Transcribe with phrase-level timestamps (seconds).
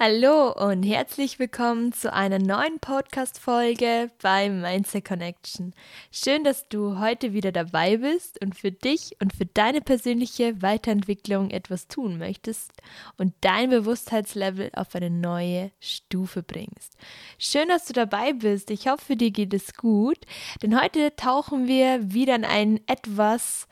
[0.00, 5.74] Hallo und herzlich willkommen zu einer neuen Podcast-Folge bei Mindset Connection.
[6.12, 11.50] Schön, dass du heute wieder dabei bist und für dich und für deine persönliche Weiterentwicklung
[11.50, 12.70] etwas tun möchtest
[13.16, 16.96] und dein Bewusstheitslevel auf eine neue Stufe bringst.
[17.36, 18.70] Schön, dass du dabei bist.
[18.70, 20.18] Ich hoffe, dir geht es gut,
[20.62, 23.66] denn heute tauchen wir wieder in ein etwas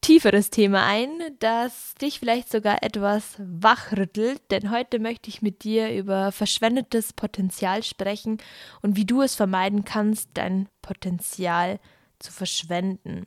[0.00, 5.94] tieferes Thema ein, das dich vielleicht sogar etwas wachrüttelt, denn heute möchte ich mit dir
[5.94, 8.38] über verschwendetes Potenzial sprechen
[8.82, 11.78] und wie du es vermeiden kannst, dein Potenzial
[12.18, 13.26] zu verschwenden.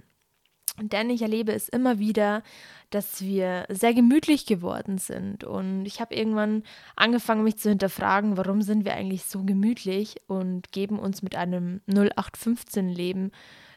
[0.82, 2.42] Denn ich erlebe es immer wieder,
[2.90, 5.44] dass wir sehr gemütlich geworden sind.
[5.44, 6.64] Und ich habe irgendwann
[6.96, 11.82] angefangen, mich zu hinterfragen, warum sind wir eigentlich so gemütlich und geben uns mit einem
[11.88, 13.32] 0815-Leben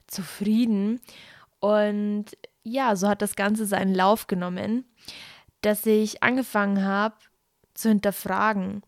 [0.06, 1.00] zufrieden.
[1.60, 2.26] Und
[2.66, 4.84] ja, so hat das Ganze seinen Lauf genommen,
[5.60, 7.14] dass ich angefangen habe
[7.74, 8.82] zu hinterfragen,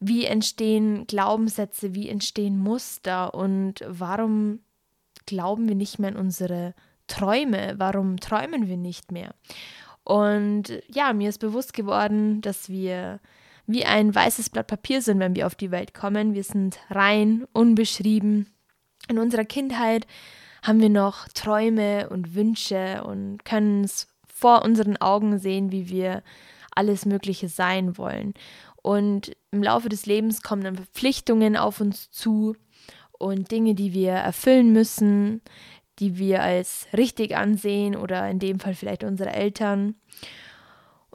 [0.00, 4.60] wie entstehen Glaubenssätze, wie entstehen Muster und warum
[5.26, 6.74] glauben wir nicht mehr in unsere
[7.06, 9.34] Träume, warum träumen wir nicht mehr.
[10.04, 13.20] Und ja, mir ist bewusst geworden, dass wir
[13.66, 16.34] wie ein weißes Blatt Papier sind, wenn wir auf die Welt kommen.
[16.34, 18.52] Wir sind rein, unbeschrieben.
[19.08, 20.06] In unserer Kindheit
[20.62, 26.22] haben wir noch Träume und Wünsche und können es vor unseren Augen sehen, wie wir
[26.74, 28.34] alles Mögliche sein wollen.
[28.82, 32.56] Und im Laufe des Lebens kommen dann Verpflichtungen auf uns zu
[33.12, 35.42] und Dinge, die wir erfüllen müssen,
[35.98, 39.94] die wir als richtig ansehen oder in dem Fall vielleicht unsere Eltern.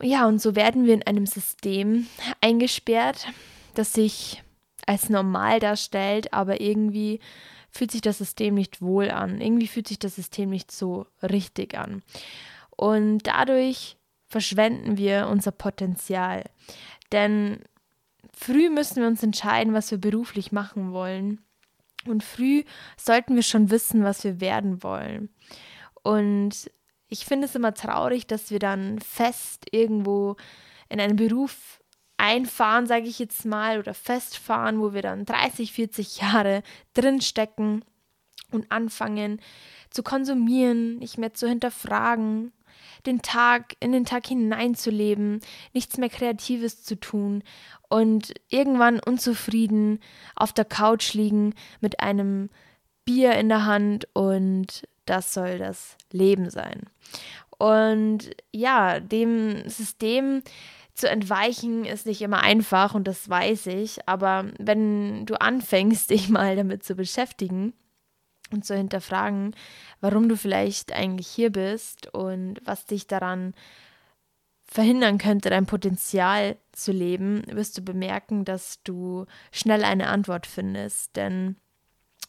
[0.01, 2.07] Ja, und so werden wir in einem System
[2.39, 3.27] eingesperrt,
[3.73, 4.43] das sich
[4.85, 7.19] als normal darstellt, aber irgendwie
[7.69, 9.41] fühlt sich das System nicht wohl an.
[9.41, 12.03] Irgendwie fühlt sich das System nicht so richtig an.
[12.75, 16.43] Und dadurch verschwenden wir unser Potenzial.
[17.11, 17.59] Denn
[18.33, 21.41] früh müssen wir uns entscheiden, was wir beruflich machen wollen.
[22.05, 22.63] Und früh
[22.97, 25.29] sollten wir schon wissen, was wir werden wollen.
[26.03, 26.69] Und
[27.09, 30.35] ich finde es immer traurig, dass wir dann fest irgendwo
[30.89, 31.81] in einen Beruf
[32.27, 36.61] einfahren, sage ich jetzt mal, oder festfahren, wo wir dann 30, 40 Jahre
[36.93, 37.85] drinstecken
[38.51, 39.39] und anfangen
[39.89, 42.51] zu konsumieren, nicht mehr zu hinterfragen,
[43.05, 45.39] den Tag in den Tag hineinzuleben,
[45.73, 47.43] nichts mehr Kreatives zu tun
[47.87, 50.01] und irgendwann unzufrieden
[50.35, 52.49] auf der Couch liegen mit einem
[53.05, 56.81] Bier in der Hand und das soll das Leben sein.
[57.57, 60.43] Und ja, dem System
[60.97, 66.27] zu entweichen ist nicht immer einfach und das weiß ich, aber wenn du anfängst, dich
[66.29, 67.73] mal damit zu beschäftigen
[68.51, 69.55] und zu hinterfragen,
[70.01, 73.53] warum du vielleicht eigentlich hier bist und was dich daran
[74.65, 81.15] verhindern könnte, dein Potenzial zu leben, wirst du bemerken, dass du schnell eine Antwort findest.
[81.15, 81.55] Denn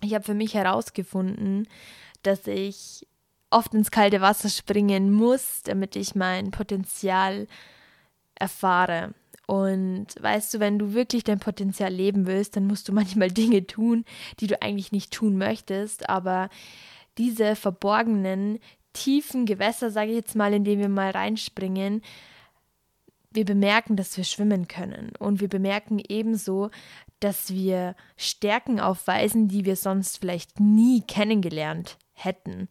[0.03, 1.67] ich habe für mich herausgefunden,
[2.23, 3.09] dass ich
[3.51, 7.49] oft ins kalte Wasser springen muss, damit ich mein Potenzial
[8.39, 9.15] erfahre.
[9.47, 13.67] Und weißt du, wenn du wirklich dein Potenzial leben willst, dann musst du manchmal Dinge
[13.67, 14.05] tun,
[14.41, 16.09] die du eigentlich nicht tun möchtest.
[16.09, 16.51] Aber
[17.17, 18.59] diese verborgenen,
[18.93, 22.03] tiefen Gewässer, sage ich jetzt mal, in denen wir mal reinspringen,
[23.31, 25.13] wir bemerken, dass wir schwimmen können.
[25.19, 26.71] Und wir bemerken ebenso,
[27.21, 32.69] dass wir Stärken aufweisen, die wir sonst vielleicht nie kennengelernt hätten.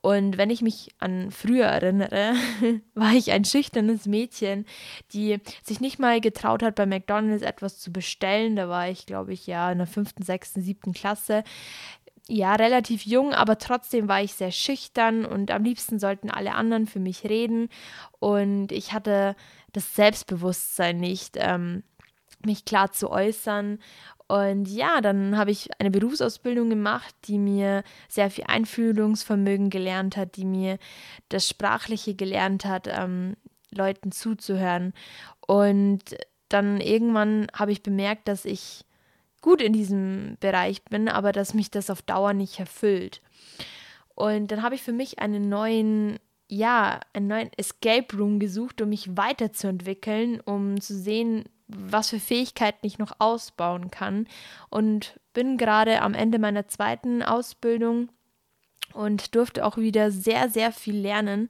[0.00, 2.34] Und wenn ich mich an früher erinnere,
[2.94, 4.66] war ich ein schüchternes Mädchen,
[5.12, 8.56] die sich nicht mal getraut hat, bei McDonald's etwas zu bestellen.
[8.56, 11.44] Da war ich, glaube ich, ja in der fünften, sechsten, siebten Klasse.
[12.28, 16.86] Ja, relativ jung, aber trotzdem war ich sehr schüchtern und am liebsten sollten alle anderen
[16.86, 17.68] für mich reden.
[18.18, 19.36] Und ich hatte
[19.72, 21.84] das Selbstbewusstsein nicht, ähm,
[22.44, 23.78] mich klar zu äußern
[24.28, 30.36] und ja, dann habe ich eine Berufsausbildung gemacht, die mir sehr viel Einfühlungsvermögen gelernt hat,
[30.36, 30.78] die mir
[31.28, 33.36] das Sprachliche gelernt hat, ähm,
[33.70, 34.94] Leuten zuzuhören.
[35.46, 36.02] Und
[36.48, 38.84] dann irgendwann habe ich bemerkt, dass ich
[39.42, 43.22] gut in diesem Bereich bin, aber dass mich das auf Dauer nicht erfüllt.
[44.16, 46.18] Und dann habe ich für mich einen neuen,
[46.48, 52.86] ja, einen neuen Escape Room gesucht, um mich weiterzuentwickeln, um zu sehen, was für Fähigkeiten
[52.86, 54.26] ich noch ausbauen kann.
[54.70, 58.08] Und bin gerade am Ende meiner zweiten Ausbildung
[58.92, 61.48] und durfte auch wieder sehr, sehr viel lernen.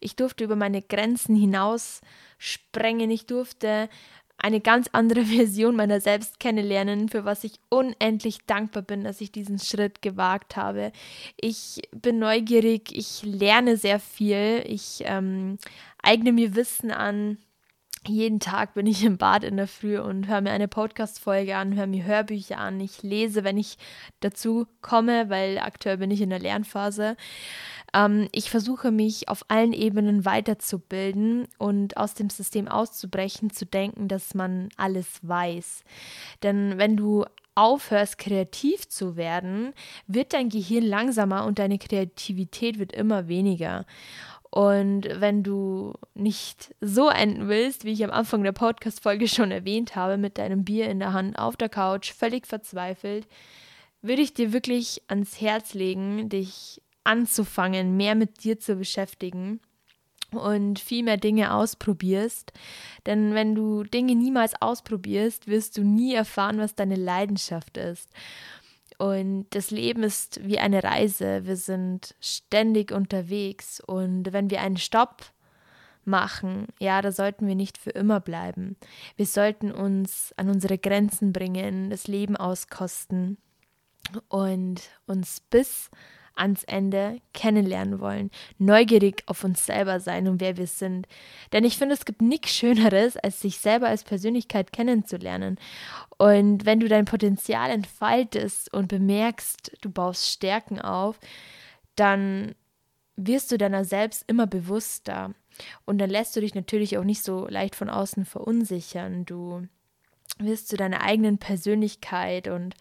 [0.00, 2.00] Ich durfte über meine Grenzen hinaus
[2.38, 3.10] sprengen.
[3.10, 3.88] Ich durfte
[4.36, 9.32] eine ganz andere Version meiner selbst kennenlernen, für was ich unendlich dankbar bin, dass ich
[9.32, 10.92] diesen Schritt gewagt habe.
[11.40, 15.58] Ich bin neugierig, ich lerne sehr viel, ich ähm,
[16.02, 17.38] eigne mir Wissen an,
[18.06, 21.76] jeden Tag bin ich im Bad in der Früh und höre mir eine Podcast-Folge an,
[21.76, 22.80] höre mir Hörbücher an.
[22.80, 23.78] Ich lese, wenn ich
[24.20, 27.16] dazu komme, weil aktuell bin ich in der Lernphase.
[27.94, 34.08] Ähm, ich versuche mich auf allen Ebenen weiterzubilden und aus dem System auszubrechen, zu denken,
[34.08, 35.84] dass man alles weiß.
[36.42, 39.74] Denn wenn du aufhörst, kreativ zu werden,
[40.06, 43.84] wird dein Gehirn langsamer und deine Kreativität wird immer weniger.
[44.54, 49.96] Und wenn du nicht so enden willst, wie ich am Anfang der Podcast-Folge schon erwähnt
[49.96, 53.26] habe, mit deinem Bier in der Hand auf der Couch, völlig verzweifelt,
[54.02, 59.60] würde ich dir wirklich ans Herz legen, dich anzufangen, mehr mit dir zu beschäftigen
[60.32, 62.52] und viel mehr Dinge ausprobierst.
[63.06, 68.10] Denn wenn du Dinge niemals ausprobierst, wirst du nie erfahren, was deine Leidenschaft ist.
[69.02, 71.44] Und das Leben ist wie eine Reise.
[71.44, 73.80] Wir sind ständig unterwegs.
[73.80, 75.24] Und wenn wir einen Stopp
[76.04, 78.76] machen, ja, da sollten wir nicht für immer bleiben.
[79.16, 83.38] Wir sollten uns an unsere Grenzen bringen, das Leben auskosten
[84.28, 85.90] und uns bis
[86.34, 91.06] ans Ende kennenlernen wollen, neugierig auf uns selber sein und wer wir sind.
[91.52, 95.58] Denn ich finde, es gibt nichts Schöneres, als sich selber als Persönlichkeit kennenzulernen.
[96.18, 101.18] Und wenn du dein Potenzial entfaltest und bemerkst, du baust Stärken auf,
[101.96, 102.54] dann
[103.16, 105.34] wirst du deiner selbst immer bewusster.
[105.84, 109.24] Und dann lässt du dich natürlich auch nicht so leicht von außen verunsichern.
[109.26, 109.66] Du
[110.38, 112.74] wirst zu deiner eigenen Persönlichkeit und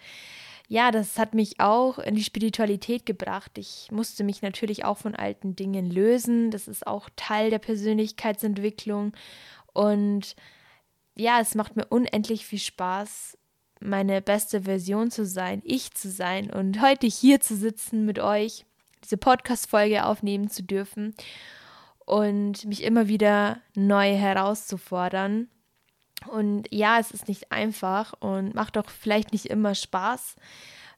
[0.71, 3.57] ja, das hat mich auch in die Spiritualität gebracht.
[3.57, 6.49] Ich musste mich natürlich auch von alten Dingen lösen.
[6.49, 9.11] Das ist auch Teil der Persönlichkeitsentwicklung.
[9.73, 10.33] Und
[11.13, 13.37] ja, es macht mir unendlich viel Spaß,
[13.81, 18.65] meine beste Version zu sein, ich zu sein und heute hier zu sitzen mit euch,
[19.03, 21.13] diese Podcast-Folge aufnehmen zu dürfen
[22.05, 25.49] und mich immer wieder neu herauszufordern
[26.27, 30.35] und ja, es ist nicht einfach und macht auch vielleicht nicht immer Spaß.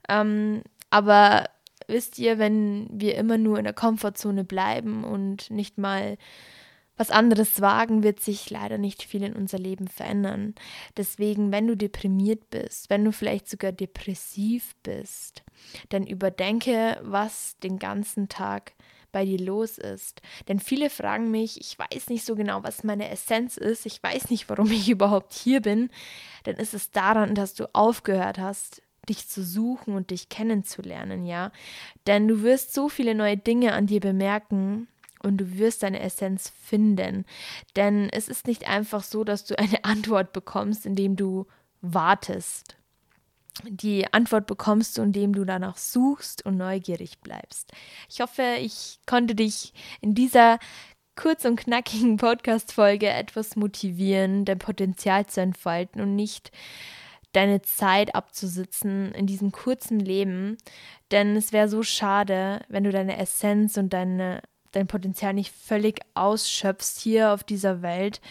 [0.10, 1.46] Ähm, aber
[1.88, 6.18] wisst ihr, wenn wir immer nur in der Komfortzone bleiben und nicht mal
[6.96, 10.54] was anderes wagen, wird sich leider nicht viel in unser Leben verändern.
[10.96, 15.44] Deswegen, wenn du deprimiert bist, wenn du vielleicht sogar depressiv bist,
[15.90, 18.74] dann überdenke, was den ganzen Tag
[19.14, 20.22] bei dir los ist.
[20.50, 24.30] Denn viele fragen mich, ich weiß nicht so genau, was meine Essenz ist, ich weiß
[24.30, 25.90] nicht, warum ich überhaupt hier bin.
[26.44, 31.54] Dann ist es daran, dass du aufgehört hast, dich zu suchen und dich kennenzulernen, ja.
[32.08, 34.90] Denn du wirst so viele neue Dinge an dir bemerken,
[35.24, 37.26] und du wirst deine Essenz finden.
[37.78, 41.48] Denn es ist nicht einfach so, dass du eine Antwort bekommst, indem du
[41.82, 42.76] wartest
[43.64, 47.72] die Antwort bekommst indem du danach suchst und neugierig bleibst.
[48.10, 50.60] Ich hoffe, ich konnte dich in dieser
[51.16, 56.52] kurz und knackigen Podcast-Folge etwas motivieren, dein Potenzial zu entfalten und nicht
[57.34, 60.58] deine Zeit abzusitzen in diesem kurzen Leben.
[61.12, 64.42] Denn es wäre so schade, wenn du deine Essenz und deine,
[64.72, 68.22] dein Potenzial nicht völlig ausschöpfst hier auf dieser Welt.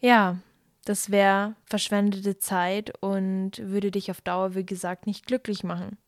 [0.00, 0.38] Ja,
[0.84, 5.98] das wäre verschwendete Zeit und würde dich auf Dauer, wie gesagt, nicht glücklich machen.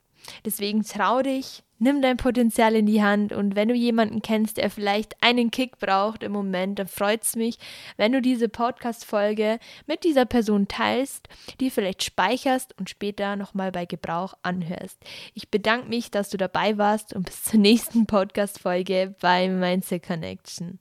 [0.45, 4.71] Deswegen trau dich, nimm dein Potenzial in die Hand und wenn du jemanden kennst, der
[4.71, 7.59] vielleicht einen Kick braucht im Moment, dann freut es mich,
[7.97, 11.29] wenn du diese Podcast-Folge mit dieser Person teilst,
[11.61, 14.99] die vielleicht speicherst und später nochmal bei Gebrauch anhörst.
[15.35, 20.79] Ich bedanke mich, dass du dabei warst und bis zur nächsten Podcast-Folge bei Mindset Connection.